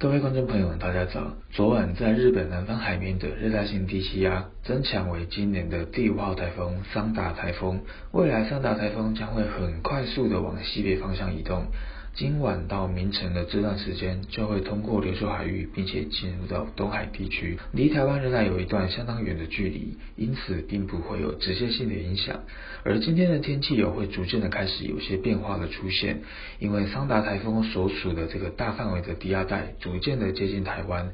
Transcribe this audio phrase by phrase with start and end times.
[0.00, 1.34] 各位观众朋友们，大家早。
[1.50, 11.66] 昨晚在日本南方海面的热带性低气压增强为今年的第五号台风桑达台风，未来桑达台风将会很快速的往西北方向移动。
[12.12, 22.40] 今晚到明晨的这段时间，就会通过琉球海域，并且进入到东海地区，离台湾仍然有一段相当远的距离，因此并不会有直接性的影响。
[22.82, 26.22] 而今天的天气也会逐渐的开始有些变化的出现，
[26.58, 31.12] 因为桑达台风所属的这个大范围的低压带逐渐的接近台湾。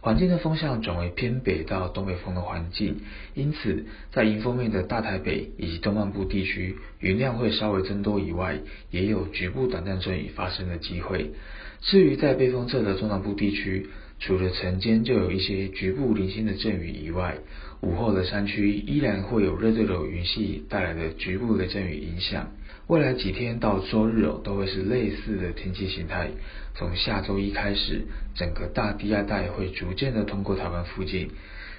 [0.00, 3.00] 环境的风向转为偏北到东北风的环境，
[3.34, 11.32] 因此在迎风面的大台北以及东半部地区，云量会稍微增多以外，也有局部短暂阵雨发生的机会。
[11.80, 13.88] 至于在背风侧的中南部地区，
[14.20, 17.38] 除了晨间就有一些局部零星的阵雨以外，
[17.80, 22.50] 午后的山区依然会有热对流云系带来的局部的阵雨影响。
[22.88, 26.30] 未来几天到周日哦，都会是类似的天气形态。
[26.74, 31.30] 从下周一开始，整个大低压带会逐渐的通过台湾附近。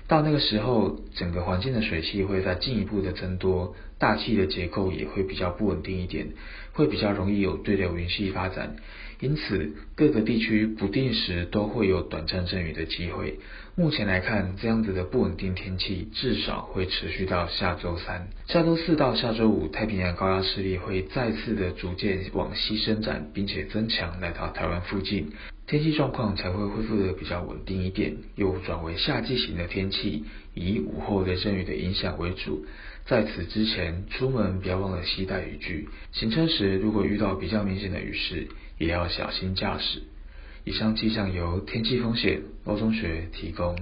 [0.08, 6.30] 到那个时候，整个环境的水汽会再进一步的增多，大气的结构也会比较不稳定一点，
[6.74, 8.76] 会比较容易有对流云系发展。
[9.22, 13.40] 因此，各个地区不定时都会有短暂阵雨的机会。
[13.76, 18.30] 目前来看，这样子的不稳定天气至少会持续到下周三。
[18.48, 25.32] 下周四到下周五，太平洋高压势力会再次的逐渐往西伸展，并且增强来到台湾附近。
[25.68, 30.24] 天气状况才会恢复的比较稳定一点，又转为夏季型的天气，
[30.56, 32.66] 以午后的阵雨的影响为主。
[33.06, 35.90] 在此之前，出门不要忘了携带雨具。
[36.12, 40.04] 行车时如果遇到比较明显的雨势，也要小心驾驶。
[40.64, 43.76] 以上气象由天气风险欧中学提供。